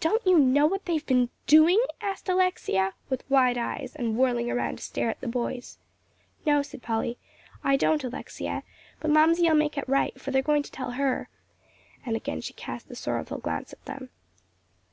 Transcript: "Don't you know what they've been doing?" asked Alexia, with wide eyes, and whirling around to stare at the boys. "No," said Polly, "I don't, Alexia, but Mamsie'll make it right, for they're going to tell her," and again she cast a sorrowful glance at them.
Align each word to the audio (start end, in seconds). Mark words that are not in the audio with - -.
"Don't 0.00 0.20
you 0.26 0.36
know 0.36 0.66
what 0.66 0.84
they've 0.84 1.06
been 1.06 1.30
doing?" 1.46 1.80
asked 2.00 2.28
Alexia, 2.28 2.94
with 3.08 3.22
wide 3.30 3.56
eyes, 3.56 3.94
and 3.94 4.16
whirling 4.18 4.50
around 4.50 4.78
to 4.78 4.82
stare 4.82 5.08
at 5.08 5.20
the 5.20 5.28
boys. 5.28 5.78
"No," 6.44 6.60
said 6.60 6.82
Polly, 6.82 7.18
"I 7.62 7.76
don't, 7.76 8.02
Alexia, 8.02 8.64
but 8.98 9.12
Mamsie'll 9.12 9.54
make 9.54 9.78
it 9.78 9.88
right, 9.88 10.20
for 10.20 10.32
they're 10.32 10.42
going 10.42 10.64
to 10.64 10.72
tell 10.72 10.90
her," 10.98 11.28
and 12.04 12.16
again 12.16 12.40
she 12.40 12.52
cast 12.54 12.90
a 12.90 12.96
sorrowful 12.96 13.38
glance 13.38 13.72
at 13.72 13.84
them. 13.84 14.10